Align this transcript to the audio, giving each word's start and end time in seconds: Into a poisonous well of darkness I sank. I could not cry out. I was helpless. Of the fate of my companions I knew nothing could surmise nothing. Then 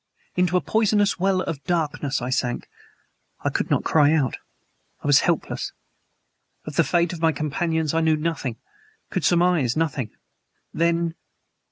Into 0.35 0.57
a 0.57 0.61
poisonous 0.61 1.19
well 1.19 1.41
of 1.41 1.63
darkness 1.65 2.23
I 2.23 2.31
sank. 2.31 2.67
I 3.41 3.51
could 3.51 3.69
not 3.69 3.83
cry 3.83 4.13
out. 4.13 4.37
I 5.01 5.05
was 5.05 5.19
helpless. 5.19 5.73
Of 6.65 6.75
the 6.75 6.83
fate 6.83 7.13
of 7.13 7.21
my 7.21 7.31
companions 7.31 7.93
I 7.93 8.01
knew 8.01 8.17
nothing 8.17 8.57
could 9.11 9.23
surmise 9.23 9.77
nothing. 9.77 10.09
Then 10.73 11.13